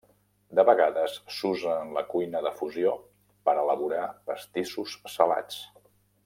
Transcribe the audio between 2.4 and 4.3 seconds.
de fusió per elaborar